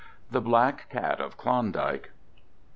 THE 0.31 0.41
BLACK 0.41 0.89
CAT 0.89 1.21
OF 1.21 1.37
KLONDIKE. 1.37 2.09